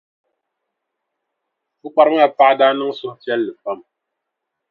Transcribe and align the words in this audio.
Pukpara 1.79 2.09
maa 2.15 2.29
paɣa 2.37 2.53
daa 2.59 2.73
niŋ 2.77 2.91
suhupiɛlli 2.99 3.51
pam. 3.63 3.79